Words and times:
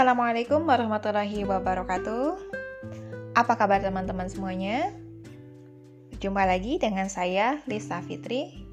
Assalamualaikum 0.00 0.64
warahmatullahi 0.64 1.44
wabarakatuh. 1.44 2.40
Apa 3.36 3.52
kabar 3.52 3.84
teman-teman 3.84 4.32
semuanya? 4.32 4.96
Jumpa 6.16 6.48
lagi 6.48 6.80
dengan 6.80 7.12
saya 7.12 7.60
Lisa 7.68 8.00
Fitri 8.00 8.64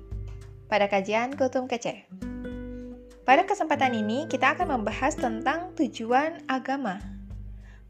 pada 0.71 0.87
kajian 0.87 1.35
Kutum 1.35 1.67
Kece. 1.67 2.07
Pada 3.27 3.43
kesempatan 3.43 3.99
ini 3.99 4.31
kita 4.31 4.55
akan 4.55 4.79
membahas 4.79 5.19
tentang 5.19 5.75
tujuan 5.75 6.47
agama. 6.47 7.03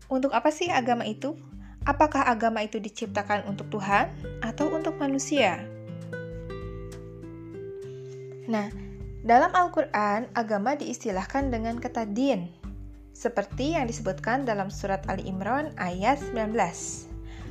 Untuk 0.09 0.33
apa 0.33 0.49
sih 0.49 0.73
agama 0.73 1.05
itu? 1.05 1.37
Apakah 1.85 2.25
agama 2.25 2.65
itu 2.65 2.81
diciptakan 2.81 3.45
untuk 3.45 3.69
Tuhan 3.69 4.17
atau 4.41 4.73
untuk 4.73 4.97
manusia? 4.97 5.61
Nah, 8.49 8.73
dalam 9.21 9.53
Al-Quran, 9.53 10.25
agama 10.33 10.73
diistilahkan 10.73 11.53
dengan 11.53 11.77
kata 11.77 12.09
din 12.09 12.65
seperti 13.17 13.73
yang 13.73 13.89
disebutkan 13.89 14.45
dalam 14.45 14.69
surat 14.69 15.01
Ali 15.09 15.25
Imran 15.25 15.73
ayat 15.81 16.21
19. 16.21 16.53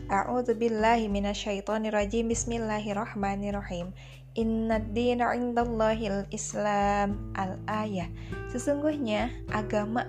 A'udzu 0.06 0.55
billahi 0.55 1.11
minasyaitonir 1.11 1.91
rajim. 1.91 2.30
Bismillahirrahmanirrahim. 2.30 3.91
Inna 4.39 4.79
dina 4.79 5.34
indallahil 5.34 6.23
Islam 6.30 7.19
al-ayah. 7.34 8.06
Sesungguhnya 8.55 9.34
agama 9.51 10.06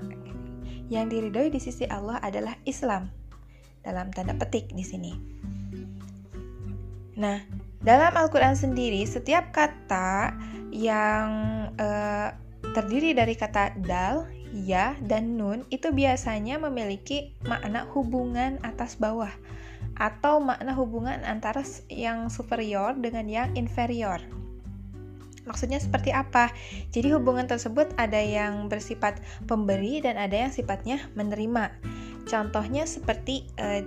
yang 0.93 1.09
diridhoi 1.09 1.49
di 1.49 1.57
sisi 1.57 1.89
Allah 1.89 2.21
adalah 2.21 2.53
Islam. 2.69 3.09
Dalam 3.81 4.13
tanda 4.13 4.37
petik 4.37 4.69
di 4.77 4.85
sini. 4.85 5.17
Nah, 7.17 7.41
dalam 7.81 8.13
Al-Qur'an 8.13 8.53
sendiri 8.53 9.01
setiap 9.09 9.49
kata 9.49 10.37
yang 10.69 11.29
uh, 11.81 12.29
terdiri 12.77 13.17
dari 13.17 13.33
kata 13.33 13.73
dal 13.81 14.36
ya, 14.53 14.95
dan 15.03 15.35
nun 15.39 15.63
itu 15.73 15.91
biasanya 15.91 16.59
memiliki 16.61 17.33
makna 17.47 17.87
hubungan 17.91 18.59
atas 18.63 18.95
bawah 18.99 19.31
atau 19.97 20.37
makna 20.37 20.77
hubungan 20.77 21.25
antara 21.25 21.65
yang 21.89 22.29
superior 22.29 22.93
dengan 22.93 23.25
yang 23.25 23.49
inferior. 23.57 24.21
Maksudnya 25.47 25.79
seperti 25.79 26.11
apa? 26.11 26.51
Jadi 26.91 27.15
hubungan 27.15 27.47
tersebut 27.47 27.95
ada 27.95 28.19
yang 28.19 28.67
bersifat 28.67 29.23
pemberi 29.47 30.03
dan 30.03 30.19
ada 30.19 30.35
yang 30.35 30.51
sifatnya 30.51 31.07
menerima. 31.15 31.71
Contohnya 32.27 32.83
seperti 32.83 33.47
uh, 33.57 33.81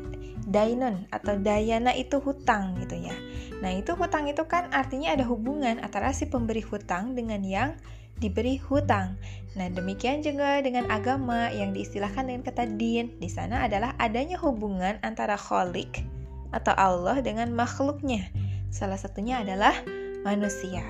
dainon 0.49 1.05
atau 1.13 1.37
dayana 1.37 1.93
itu 1.93 2.19
hutang 2.25 2.81
gitu 2.81 2.97
ya. 2.97 3.15
Nah, 3.61 3.77
itu 3.77 3.93
hutang 3.93 4.27
itu 4.27 4.41
kan 4.49 4.73
artinya 4.73 5.13
ada 5.13 5.29
hubungan 5.29 5.79
antara 5.85 6.11
si 6.17 6.27
pemberi 6.27 6.65
hutang 6.65 7.13
dengan 7.13 7.45
yang 7.45 7.77
diberi 8.21 8.57
hutang. 8.57 9.21
Nah, 9.57 9.69
demikian 9.69 10.25
juga 10.25 10.61
dengan 10.65 10.89
agama 10.89 11.53
yang 11.53 11.77
diistilahkan 11.77 12.29
dengan 12.29 12.43
kata 12.45 12.65
din. 12.77 13.17
Di 13.21 13.29
sana 13.29 13.69
adalah 13.69 13.97
adanya 14.01 14.41
hubungan 14.41 14.97
antara 15.05 15.37
kholik 15.37 16.05
atau 16.53 16.73
Allah 16.77 17.21
dengan 17.21 17.53
makhluknya. 17.53 18.29
Salah 18.73 18.97
satunya 18.97 19.45
adalah 19.45 19.75
manusia. 20.23 20.85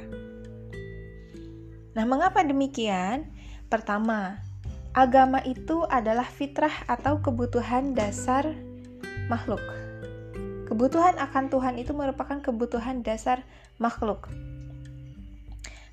Nah, 1.95 2.05
mengapa 2.07 2.47
demikian? 2.47 3.31
Pertama, 3.70 4.42
agama 4.91 5.38
itu 5.46 5.86
adalah 5.86 6.27
fitrah 6.27 6.72
atau 6.91 7.22
kebutuhan 7.22 7.94
dasar 7.94 8.46
makhluk. 9.30 9.62
Kebutuhan 10.66 11.19
akan 11.19 11.50
Tuhan 11.50 11.74
itu 11.78 11.94
merupakan 11.94 12.38
kebutuhan 12.38 13.02
dasar 13.02 13.42
makhluk. 13.78 14.30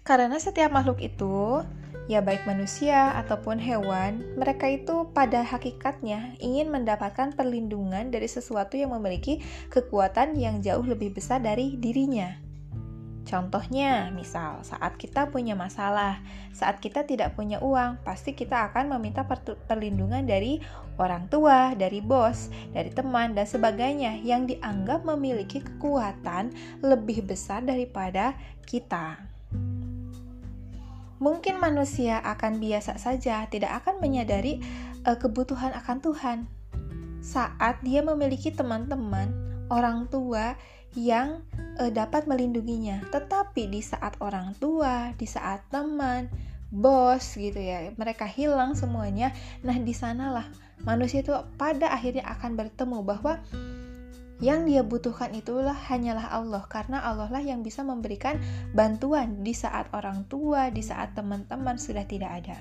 Karena 0.06 0.40
setiap 0.40 0.72
makhluk 0.72 1.04
itu, 1.04 1.66
ya 2.08 2.24
baik 2.24 2.48
manusia 2.48 3.12
ataupun 3.20 3.60
hewan, 3.60 4.24
mereka 4.40 4.72
itu 4.72 5.10
pada 5.12 5.44
hakikatnya 5.44 6.40
ingin 6.40 6.72
mendapatkan 6.72 7.36
perlindungan 7.36 8.08
dari 8.14 8.30
sesuatu 8.30 8.80
yang 8.80 8.96
memiliki 8.96 9.44
kekuatan 9.68 10.40
yang 10.40 10.64
jauh 10.64 10.86
lebih 10.86 11.12
besar 11.12 11.44
dari 11.44 11.76
dirinya. 11.76 12.47
Contohnya, 13.28 14.08
misal 14.16 14.64
saat 14.64 14.96
kita 14.96 15.28
punya 15.28 15.52
masalah, 15.52 16.24
saat 16.56 16.80
kita 16.80 17.04
tidak 17.04 17.36
punya 17.36 17.60
uang, 17.60 18.00
pasti 18.08 18.32
kita 18.32 18.72
akan 18.72 18.96
meminta 18.96 19.28
perlindungan 19.68 20.24
dari 20.24 20.64
orang 20.96 21.28
tua, 21.28 21.76
dari 21.76 22.00
bos, 22.00 22.48
dari 22.72 22.88
teman, 22.88 23.36
dan 23.36 23.44
sebagainya 23.44 24.24
yang 24.24 24.48
dianggap 24.48 25.04
memiliki 25.04 25.60
kekuatan 25.60 26.56
lebih 26.80 27.28
besar 27.28 27.68
daripada 27.68 28.32
kita. 28.64 29.20
Mungkin 31.20 31.60
manusia 31.60 32.24
akan 32.24 32.64
biasa 32.64 32.96
saja, 32.96 33.44
tidak 33.52 33.84
akan 33.84 34.00
menyadari 34.00 34.64
uh, 35.04 35.20
kebutuhan 35.20 35.76
akan 35.76 35.98
Tuhan. 36.00 36.38
Saat 37.20 37.84
dia 37.84 38.00
memiliki 38.00 38.56
teman-teman, 38.56 39.36
orang 39.68 40.08
tua 40.08 40.56
yang 40.96 41.44
uh, 41.80 41.92
dapat 41.94 42.26
melindunginya, 42.26 43.06
tetapi 43.14 43.70
di 43.70 43.82
saat 43.82 44.18
orang 44.20 44.58
tua, 44.58 45.14
di 45.16 45.26
saat 45.30 45.66
teman, 45.70 46.28
bos 46.74 47.38
gitu 47.38 47.58
ya, 47.58 47.94
mereka 47.96 48.28
hilang 48.28 48.76
semuanya. 48.76 49.32
Nah, 49.64 49.78
di 49.80 49.94
sanalah 49.96 50.50
manusia 50.84 51.24
itu 51.24 51.34
pada 51.56 51.90
akhirnya 51.94 52.28
akan 52.28 52.60
bertemu 52.60 52.98
bahwa 53.02 53.40
yang 54.38 54.70
dia 54.70 54.86
butuhkan 54.86 55.34
itulah 55.34 55.74
hanyalah 55.74 56.30
Allah 56.30 56.62
karena 56.70 57.02
Allah 57.02 57.26
lah 57.26 57.42
yang 57.42 57.66
bisa 57.66 57.82
memberikan 57.82 58.38
bantuan 58.70 59.42
di 59.42 59.58
saat 59.58 59.90
orang 59.98 60.30
tua, 60.30 60.70
di 60.70 60.86
saat 60.86 61.18
teman-teman 61.18 61.82
sudah 61.82 62.06
tidak 62.06 62.46
ada. 62.46 62.58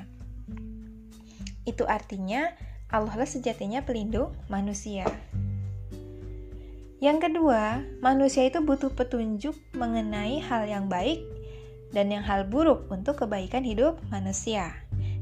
Itu 1.69 1.84
artinya 1.84 2.49
Allah 2.88 3.12
lah 3.12 3.28
sejatinya 3.28 3.84
pelindung 3.84 4.32
manusia. 4.49 5.05
Yang 6.96 7.28
kedua, 7.28 7.84
manusia 8.00 8.48
itu 8.48 8.64
butuh 8.64 8.88
petunjuk 8.88 9.52
mengenai 9.76 10.40
hal 10.40 10.64
yang 10.64 10.88
baik 10.88 11.20
dan 11.92 12.08
yang 12.08 12.24
hal 12.24 12.48
buruk 12.48 12.88
untuk 12.88 13.20
kebaikan 13.20 13.60
hidup 13.60 14.00
manusia. 14.08 14.72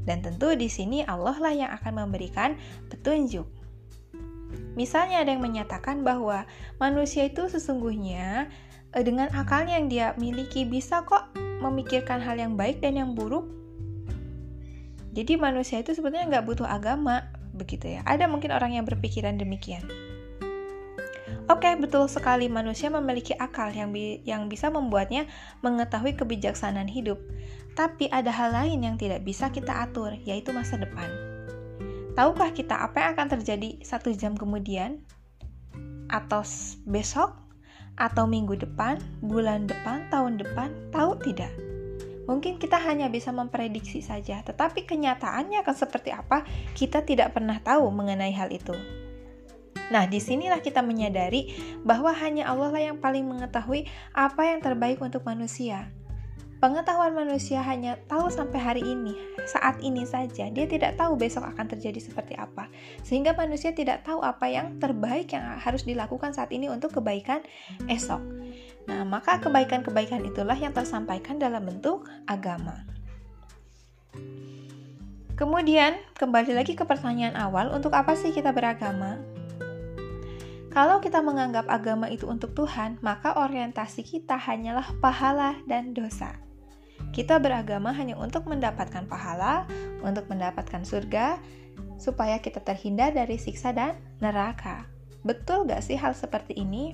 Dan 0.07 0.23
tentu 0.23 0.55
di 0.55 0.71
sini 0.71 1.03
Allah 1.03 1.35
lah 1.35 1.51
yang 1.51 1.71
akan 1.75 2.07
memberikan 2.07 2.55
petunjuk. 2.87 3.43
Misalnya 4.79 5.23
ada 5.23 5.35
yang 5.35 5.43
menyatakan 5.43 6.03
bahwa 6.03 6.47
manusia 6.79 7.27
itu 7.27 7.47
sesungguhnya 7.51 8.47
eh, 8.95 9.03
dengan 9.03 9.27
akalnya 9.35 9.75
yang 9.75 9.87
dia 9.91 10.07
miliki 10.15 10.63
bisa 10.63 11.03
kok 11.03 11.35
memikirkan 11.59 12.23
hal 12.23 12.39
yang 12.39 12.55
baik 12.55 12.79
dan 12.79 12.95
yang 12.95 13.11
buruk. 13.15 13.47
Jadi 15.15 15.39
manusia 15.39 15.79
itu 15.79 15.95
sebetulnya 15.95 16.27
nggak 16.27 16.45
butuh 16.47 16.67
agama, 16.67 17.23
begitu 17.55 17.99
ya. 17.99 18.03
Ada 18.03 18.27
mungkin 18.27 18.51
orang 18.51 18.75
yang 18.75 18.83
berpikiran 18.83 19.39
demikian. 19.39 20.04
Oke, 21.45 21.77
betul 21.77 22.09
sekali 22.09 22.49
manusia 22.49 22.89
memiliki 22.89 23.37
akal 23.37 23.69
yang 23.69 23.93
bi 23.93 24.17
yang 24.25 24.49
bisa 24.49 24.73
membuatnya 24.73 25.29
mengetahui 25.61 26.17
kebijaksanaan 26.17 26.89
hidup. 26.89 27.21
Tapi 27.77 28.09
ada 28.09 28.33
hal 28.33 28.49
lain 28.49 28.81
yang 28.81 28.97
tidak 28.97 29.21
bisa 29.21 29.53
kita 29.53 29.85
atur, 29.85 30.17
yaitu 30.25 30.49
masa 30.49 30.81
depan. 30.81 31.05
Tahukah 32.17 32.49
kita 32.49 32.81
apa 32.81 32.97
yang 32.97 33.09
akan 33.13 33.27
terjadi 33.37 33.77
satu 33.85 34.09
jam 34.17 34.33
kemudian? 34.33 35.05
Atau 36.09 36.41
besok? 36.89 37.37
Atau 37.93 38.25
minggu 38.25 38.57
depan? 38.57 38.97
Bulan 39.21 39.69
depan? 39.69 40.09
Tahun 40.09 40.41
depan? 40.41 40.73
Tahu 40.89 41.21
tidak? 41.29 41.53
Mungkin 42.25 42.57
kita 42.57 42.81
hanya 42.81 43.05
bisa 43.05 43.29
memprediksi 43.29 44.01
saja, 44.01 44.41
tetapi 44.41 44.89
kenyataannya 44.89 45.61
akan 45.61 45.75
seperti 45.77 46.09
apa, 46.09 46.41
kita 46.73 47.05
tidak 47.05 47.37
pernah 47.37 47.61
tahu 47.61 47.85
mengenai 47.93 48.33
hal 48.33 48.49
itu. 48.49 48.73
Nah, 49.93 50.09
di 50.09 50.17
sinilah 50.17 50.61
kita 50.65 50.81
menyadari 50.81 51.53
bahwa 51.85 52.09
hanya 52.13 52.49
Allah 52.49 52.73
lah 52.73 52.83
yang 52.93 52.97
paling 52.97 53.25
mengetahui 53.25 53.85
apa 54.17 54.41
yang 54.49 54.59
terbaik 54.61 54.97
untuk 55.01 55.21
manusia. 55.25 55.93
Pengetahuan 56.55 57.13
manusia 57.13 57.61
hanya 57.61 57.99
tahu 58.07 58.31
sampai 58.31 58.57
hari 58.57 58.81
ini, 58.81 59.13
saat 59.45 59.77
ini 59.83 60.07
saja. 60.07 60.49
Dia 60.49 60.65
tidak 60.65 60.97
tahu 60.97 61.19
besok 61.19 61.45
akan 61.45 61.67
terjadi 61.67 61.99
seperti 61.99 62.33
apa. 62.39 62.71
Sehingga 63.05 63.35
manusia 63.37 63.75
tidak 63.75 64.07
tahu 64.07 64.23
apa 64.23 64.47
yang 64.49 64.79
terbaik 64.81 65.35
yang 65.35 65.59
harus 65.61 65.85
dilakukan 65.85 66.33
saat 66.33 66.49
ini 66.55 66.71
untuk 66.71 66.95
kebaikan 66.95 67.43
esok. 67.91 68.23
Nah, 68.87 69.03
maka 69.05 69.37
kebaikan-kebaikan 69.43 70.25
itulah 70.25 70.55
yang 70.55 70.71
tersampaikan 70.71 71.37
dalam 71.37 71.61
bentuk 71.67 72.07
agama. 72.25 72.87
Kemudian, 75.35 75.99
kembali 76.15 76.55
lagi 76.55 76.79
ke 76.79 76.87
pertanyaan 76.87 77.35
awal, 77.35 77.75
untuk 77.75 77.91
apa 77.91 78.15
sih 78.15 78.31
kita 78.31 78.55
beragama? 78.55 79.34
Kalau 80.75 80.99
kita 80.99 81.23
menganggap 81.23 81.71
agama 81.71 82.11
itu 82.11 82.27
untuk 82.27 82.51
Tuhan, 82.51 82.99
maka 82.99 83.31
orientasi 83.39 84.03
kita 84.03 84.35
hanyalah 84.35 84.83
pahala 84.99 85.55
dan 85.63 85.95
dosa. 85.95 86.35
Kita 87.15 87.39
beragama 87.39 87.95
hanya 87.95 88.19
untuk 88.19 88.43
mendapatkan 88.43 89.07
pahala, 89.07 89.63
untuk 90.03 90.27
mendapatkan 90.27 90.83
surga, 90.83 91.39
supaya 91.95 92.43
kita 92.43 92.59
terhindar 92.59 93.15
dari 93.15 93.39
siksa 93.39 93.71
dan 93.71 93.95
neraka. 94.19 94.83
Betul 95.23 95.63
gak 95.63 95.79
sih 95.79 95.95
hal 95.95 96.11
seperti 96.11 96.59
ini? 96.59 96.91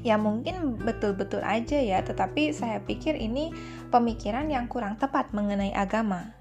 Ya 0.00 0.16
mungkin 0.16 0.80
betul-betul 0.80 1.44
aja 1.44 1.76
ya, 1.76 2.00
tetapi 2.00 2.56
saya 2.56 2.80
pikir 2.80 3.20
ini 3.20 3.52
pemikiran 3.92 4.48
yang 4.48 4.64
kurang 4.64 4.96
tepat 4.96 5.28
mengenai 5.36 5.76
agama. 5.76 6.32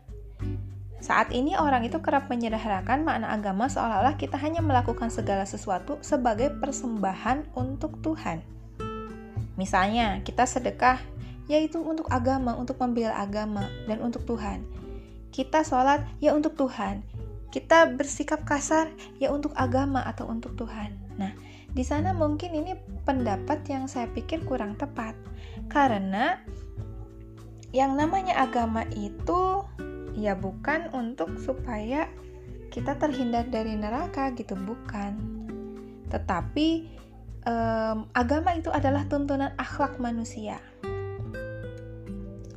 Saat 1.03 1.35
ini 1.35 1.51
orang 1.59 1.83
itu 1.83 1.99
kerap 1.99 2.31
menyederhanakan 2.31 3.03
makna 3.03 3.35
agama 3.35 3.67
seolah-olah 3.67 4.15
kita 4.15 4.39
hanya 4.39 4.63
melakukan 4.63 5.11
segala 5.11 5.43
sesuatu 5.43 5.99
sebagai 5.99 6.47
persembahan 6.63 7.51
untuk 7.59 7.99
Tuhan. 7.99 8.39
Misalnya, 9.59 10.23
kita 10.23 10.47
sedekah 10.47 11.03
yaitu 11.51 11.83
untuk 11.83 12.07
agama, 12.07 12.55
untuk 12.55 12.79
membela 12.79 13.19
agama 13.19 13.67
dan 13.83 13.99
untuk 13.99 14.23
Tuhan. 14.23 14.63
Kita 15.27 15.67
sholat 15.67 16.07
ya 16.23 16.31
untuk 16.31 16.55
Tuhan. 16.55 17.03
Kita 17.51 17.91
bersikap 17.91 18.47
kasar 18.47 18.87
ya 19.19 19.27
untuk 19.35 19.51
agama 19.59 20.07
atau 20.07 20.31
untuk 20.31 20.55
Tuhan. 20.55 21.19
Nah, 21.19 21.35
di 21.67 21.83
sana 21.83 22.15
mungkin 22.15 22.55
ini 22.55 22.79
pendapat 23.03 23.59
yang 23.67 23.91
saya 23.91 24.07
pikir 24.07 24.47
kurang 24.47 24.79
tepat. 24.79 25.19
Karena 25.67 26.39
yang 27.75 27.99
namanya 27.99 28.39
agama 28.39 28.87
itu 28.95 29.67
ya 30.13 30.37
bukan 30.37 30.89
untuk 30.93 31.37
supaya 31.41 32.09
kita 32.73 32.97
terhindar 32.97 33.49
dari 33.49 33.77
neraka 33.77 34.33
gitu 34.33 34.57
bukan 34.57 35.17
tetapi 36.09 36.89
um, 37.45 38.05
agama 38.13 38.53
itu 38.57 38.69
adalah 38.69 39.05
tuntunan 39.09 39.53
akhlak 39.57 39.97
manusia 39.97 40.61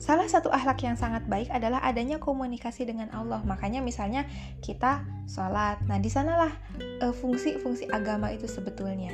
Salah 0.06 0.31
satu 0.31 0.55
akhlak 0.55 0.87
yang 0.87 0.94
sangat 0.94 1.26
baik 1.26 1.50
adalah 1.50 1.82
adanya 1.82 2.23
komunikasi 2.23 2.87
dengan 2.87 3.11
Allah. 3.11 3.43
Makanya 3.43 3.82
misalnya 3.82 4.23
kita 4.62 5.03
sholat. 5.26 5.82
Nah, 5.91 5.99
di 5.99 6.06
sanalah 6.06 6.55
uh, 7.03 7.11
fungsi-fungsi 7.11 7.91
agama 7.91 8.31
itu 8.31 8.47
sebetulnya. 8.47 9.11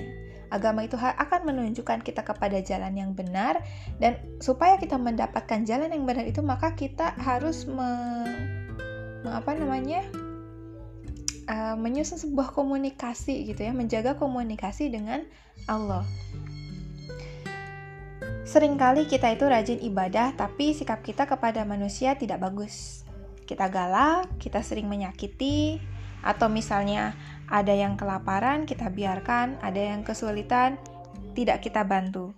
Agama 0.52 0.84
itu 0.84 1.00
akan 1.00 1.48
menunjukkan 1.48 2.04
kita 2.04 2.20
kepada 2.20 2.60
jalan 2.60 2.92
yang 2.92 3.16
benar 3.16 3.64
dan 3.96 4.20
supaya 4.44 4.76
kita 4.76 5.00
mendapatkan 5.00 5.64
jalan 5.64 5.88
yang 5.88 6.04
benar 6.04 6.28
itu 6.28 6.44
maka 6.44 6.76
kita 6.76 7.16
harus 7.16 7.64
me, 7.64 7.88
me 9.24 9.32
apa 9.32 9.56
namanya? 9.56 10.04
Uh, 11.42 11.74
menyusun 11.74 12.22
sebuah 12.22 12.54
komunikasi 12.54 13.48
gitu 13.48 13.66
ya, 13.66 13.74
menjaga 13.74 14.14
komunikasi 14.14 14.92
dengan 14.92 15.26
Allah. 15.66 16.06
Seringkali 18.42 19.08
kita 19.08 19.32
itu 19.32 19.48
rajin 19.48 19.80
ibadah, 19.80 20.36
tapi 20.36 20.76
sikap 20.76 21.00
kita 21.00 21.24
kepada 21.24 21.64
manusia 21.64 22.14
tidak 22.14 22.42
bagus. 22.42 23.02
Kita 23.48 23.66
galak, 23.72 24.28
kita 24.38 24.60
sering 24.60 24.86
menyakiti, 24.92 25.80
atau 26.22 26.46
misalnya 26.48 27.12
ada 27.52 27.74
yang 27.74 28.00
kelaparan, 28.00 28.64
kita 28.64 28.88
biarkan, 28.88 29.60
ada 29.60 29.76
yang 29.76 30.00
kesulitan, 30.06 30.80
tidak 31.36 31.60
kita 31.60 31.84
bantu. 31.84 32.32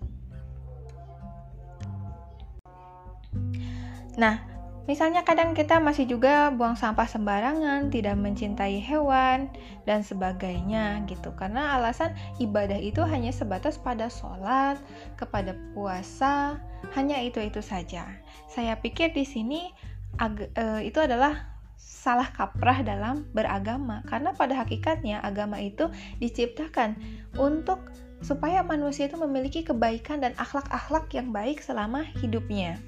Nah, 4.14 4.42
misalnya 4.86 5.22
kadang 5.22 5.54
kita 5.54 5.78
masih 5.78 6.06
juga 6.06 6.50
buang 6.50 6.74
sampah 6.74 7.06
sembarangan, 7.06 7.90
tidak 7.94 8.18
mencintai 8.18 8.78
hewan, 8.82 9.50
dan 9.86 10.02
sebagainya 10.02 11.02
gitu. 11.06 11.30
Karena 11.34 11.78
alasan 11.78 12.14
ibadah 12.42 12.78
itu 12.78 13.02
hanya 13.06 13.30
sebatas 13.30 13.78
pada 13.78 14.10
sholat, 14.10 14.78
kepada 15.18 15.54
puasa, 15.74 16.58
hanya 16.94 17.22
itu-itu 17.22 17.62
saja. 17.62 18.06
Saya 18.50 18.78
pikir 18.78 19.14
di 19.14 19.26
sini 19.26 19.70
uh, 20.18 20.80
itu 20.82 20.98
adalah 21.02 21.53
salah 21.84 22.32
kaprah 22.32 22.80
dalam 22.80 23.28
beragama 23.36 24.00
karena 24.08 24.32
pada 24.32 24.56
hakikatnya 24.56 25.20
agama 25.20 25.60
itu 25.60 25.92
diciptakan 26.16 26.96
untuk 27.36 27.80
supaya 28.24 28.64
manusia 28.64 29.04
itu 29.04 29.20
memiliki 29.20 29.60
kebaikan 29.60 30.24
dan 30.24 30.32
akhlak-akhlak 30.40 31.12
yang 31.12 31.28
baik 31.28 31.60
selama 31.60 32.00
hidupnya. 32.24 32.80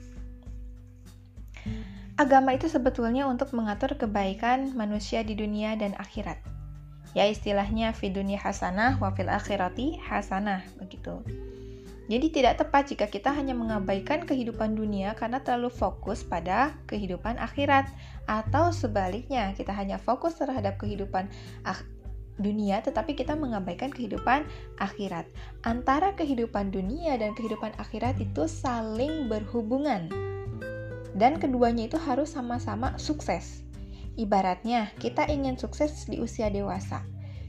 Agama 2.16 2.56
itu 2.56 2.64
sebetulnya 2.72 3.28
untuk 3.28 3.52
mengatur 3.52 3.92
kebaikan 3.92 4.72
manusia 4.72 5.20
di 5.20 5.36
dunia 5.36 5.76
dan 5.76 5.92
akhirat. 6.00 6.40
Ya 7.12 7.28
istilahnya 7.28 7.92
fi 7.92 8.08
dunia 8.08 8.40
hasanah 8.40 8.96
wa 8.96 9.12
fil 9.12 9.28
akhirati 9.28 10.00
hasanah 10.00 10.64
begitu. 10.80 11.20
Jadi 12.06 12.26
tidak 12.30 12.62
tepat 12.62 12.94
jika 12.94 13.06
kita 13.10 13.34
hanya 13.34 13.52
mengabaikan 13.52 14.22
kehidupan 14.24 14.78
dunia 14.78 15.12
karena 15.18 15.42
terlalu 15.42 15.74
fokus 15.74 16.22
pada 16.22 16.72
kehidupan 16.86 17.34
akhirat 17.36 17.90
atau 18.26 18.74
sebaliknya 18.74 19.54
kita 19.54 19.70
hanya 19.74 19.98
fokus 19.98 20.38
terhadap 20.38 20.78
kehidupan 20.78 21.30
dunia 22.36 22.84
tetapi 22.84 23.16
kita 23.16 23.32
mengabaikan 23.32 23.88
kehidupan 23.88 24.44
akhirat. 24.76 25.24
Antara 25.64 26.12
kehidupan 26.12 26.68
dunia 26.70 27.16
dan 27.16 27.32
kehidupan 27.32 27.72
akhirat 27.80 28.20
itu 28.20 28.44
saling 28.44 29.30
berhubungan. 29.30 30.12
Dan 31.16 31.40
keduanya 31.40 31.88
itu 31.88 31.96
harus 31.96 32.36
sama-sama 32.36 32.92
sukses. 33.00 33.64
Ibaratnya, 34.20 34.92
kita 35.00 35.24
ingin 35.32 35.56
sukses 35.56 36.04
di 36.04 36.20
usia 36.20 36.52
dewasa. 36.52 37.04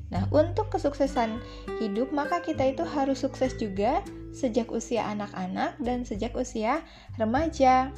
Nah, 0.08 0.24
untuk 0.32 0.72
kesuksesan 0.72 1.44
hidup, 1.84 2.16
maka 2.16 2.40
kita 2.40 2.64
itu 2.64 2.88
harus 2.88 3.20
sukses 3.20 3.56
juga 3.60 4.00
sejak 4.32 4.72
usia 4.72 5.04
anak-anak 5.12 5.76
dan 5.84 6.08
sejak 6.08 6.32
usia 6.36 6.80
remaja. 7.20 7.92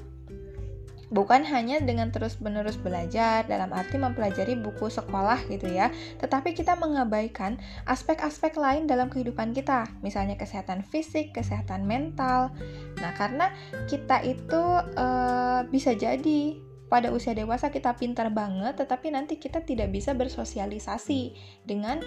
Bukan 1.09 1.41
hanya 1.50 1.81
dengan 1.81 2.13
terus-menerus 2.13 2.77
belajar 2.77 3.45
dalam 3.50 3.73
arti 3.73 3.97
mempelajari 3.97 4.53
buku 4.61 4.94
sekolah 4.94 5.41
gitu 5.50 5.65
ya, 5.65 5.89
tetapi 6.21 6.53
kita 6.53 6.77
mengabaikan 6.77 7.57
aspek-aspek 7.89 8.53
lain 8.53 8.85
dalam 8.85 9.09
kehidupan 9.09 9.57
kita, 9.57 9.89
misalnya 10.06 10.38
kesehatan 10.38 10.85
fisik, 10.85 11.33
kesehatan 11.33 11.89
mental. 11.89 12.53
Nah, 13.01 13.11
karena 13.17 13.50
kita 13.89 14.21
itu 14.21 14.61
uh, 14.97 15.65
bisa 15.73 15.97
jadi 15.97 16.61
pada 16.89 17.13
usia 17.13 17.38
dewasa 17.38 17.69
kita 17.69 17.94
pintar 17.97 18.33
banget, 18.33 18.77
tetapi 18.81 19.13
nanti 19.13 19.38
kita 19.38 19.61
tidak 19.61 19.94
bisa 19.94 20.17
bersosialisasi 20.17 21.38
dengan 21.65 22.01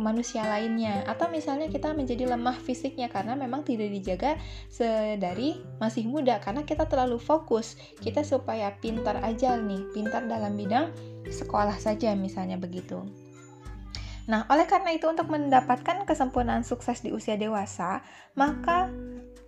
manusia 0.00 0.46
lainnya. 0.46 1.04
Atau 1.04 1.30
misalnya 1.30 1.68
kita 1.68 1.94
menjadi 1.94 2.30
lemah 2.30 2.56
fisiknya 2.58 3.06
karena 3.12 3.34
memang 3.34 3.62
tidak 3.62 3.90
dijaga 3.92 4.38
sedari 4.70 5.60
masih 5.78 6.08
muda. 6.08 6.40
Karena 6.42 6.64
kita 6.64 6.86
terlalu 6.86 7.20
fokus. 7.20 7.78
Kita 8.00 8.24
supaya 8.24 8.74
pintar 8.78 9.20
aja 9.20 9.54
nih. 9.58 9.90
Pintar 9.92 10.26
dalam 10.26 10.56
bidang 10.56 10.90
sekolah 11.28 11.76
saja 11.76 12.16
misalnya 12.16 12.56
begitu. 12.56 13.04
Nah, 14.28 14.44
oleh 14.52 14.68
karena 14.68 14.92
itu 14.92 15.08
untuk 15.08 15.32
mendapatkan 15.32 16.04
kesempurnaan 16.04 16.60
sukses 16.60 17.00
di 17.00 17.16
usia 17.16 17.40
dewasa, 17.40 18.04
maka 18.36 18.92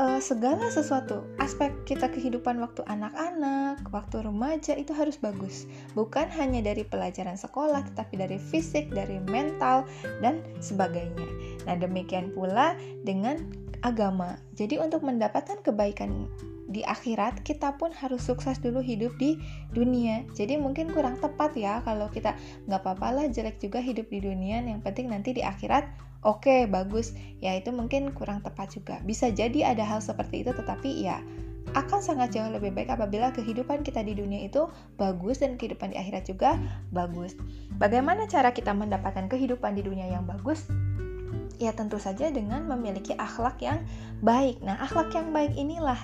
uh, 0.00 0.19
segala 0.19 0.73
sesuatu 0.73 1.28
aspek 1.37 1.71
kita 1.85 2.09
kehidupan 2.09 2.57
waktu 2.59 2.80
anak-anak, 2.88 3.85
waktu 3.92 4.25
remaja 4.25 4.73
itu 4.75 4.97
harus 4.97 5.21
bagus. 5.21 5.69
Bukan 5.92 6.33
hanya 6.33 6.64
dari 6.64 6.88
pelajaran 6.88 7.37
sekolah, 7.37 7.85
tetapi 7.92 8.16
dari 8.16 8.38
fisik, 8.40 8.88
dari 8.88 9.21
mental 9.28 9.85
dan 10.25 10.40
sebagainya. 10.64 11.28
Nah, 11.69 11.76
demikian 11.76 12.33
pula 12.33 12.73
dengan 13.04 13.45
agama. 13.85 14.40
Jadi 14.57 14.80
untuk 14.80 15.04
mendapatkan 15.04 15.61
kebaikan 15.61 16.28
di 16.71 16.87
akhirat 16.87 17.42
kita 17.42 17.75
pun 17.76 17.90
harus 17.90 18.23
sukses 18.23 18.62
dulu 18.62 18.78
hidup 18.78 19.11
di 19.19 19.35
dunia 19.75 20.23
jadi 20.38 20.54
mungkin 20.54 20.95
kurang 20.95 21.19
tepat 21.19 21.59
ya 21.59 21.83
kalau 21.83 22.07
kita 22.07 22.38
nggak 22.71 22.87
apa-apa 22.87 23.09
lah 23.11 23.26
jelek 23.26 23.59
juga 23.59 23.83
hidup 23.83 24.07
di 24.07 24.23
dunia 24.23 24.62
yang 24.62 24.78
penting 24.78 25.11
nanti 25.11 25.35
di 25.35 25.42
akhirat 25.42 25.90
oke 26.23 26.45
okay, 26.45 26.61
bagus 26.69 27.17
ya 27.41 27.57
itu 27.57 27.73
mungkin 27.73 28.12
kurang 28.12 28.45
tepat 28.45 28.77
juga 28.77 28.97
bisa 29.05 29.29
jadi 29.33 29.73
ada 29.73 29.85
hal 29.85 30.00
seperti 30.05 30.45
itu 30.45 30.53
tetapi 30.53 31.05
ya 31.05 31.21
akan 31.71 32.00
sangat 32.03 32.35
jauh 32.35 32.50
lebih 32.50 32.75
baik 32.75 32.91
apabila 32.91 33.31
kehidupan 33.31 33.87
kita 33.87 34.03
di 34.03 34.19
dunia 34.19 34.43
itu 34.43 34.67
bagus 34.99 35.39
dan 35.39 35.55
kehidupan 35.55 35.95
di 35.95 35.97
akhirat 36.03 36.27
juga 36.27 36.59
bagus. 36.91 37.39
Bagaimana 37.79 38.27
cara 38.27 38.50
kita 38.50 38.75
mendapatkan 38.75 39.31
kehidupan 39.31 39.79
di 39.79 39.87
dunia 39.87 40.11
yang 40.11 40.27
bagus? 40.27 40.67
Ya 41.62 41.71
tentu 41.77 42.00
saja 42.03 42.33
dengan 42.33 42.67
memiliki 42.67 43.15
akhlak 43.15 43.62
yang 43.62 43.85
baik. 44.25 44.59
Nah, 44.65 44.81
akhlak 44.83 45.12
yang 45.15 45.31
baik 45.31 45.55
inilah 45.55 46.00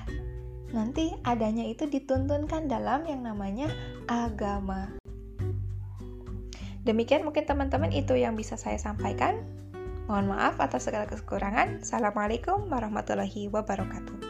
nanti 0.71 1.15
adanya 1.25 1.65
itu 1.65 1.89
dituntunkan 1.89 2.69
dalam 2.71 3.03
yang 3.09 3.25
namanya 3.25 3.67
agama. 4.07 4.93
Demikian 6.87 7.27
mungkin 7.27 7.43
teman-teman 7.43 7.91
itu 7.91 8.15
yang 8.15 8.39
bisa 8.39 8.55
saya 8.55 8.79
sampaikan. 8.79 9.43
Mohon 10.07 10.39
maaf 10.39 10.63
atas 10.63 10.87
segala 10.87 11.11
kekurangan. 11.11 11.83
Assalamualaikum 11.83 12.71
warahmatullahi 12.71 13.51
wabarakatuh. 13.51 14.26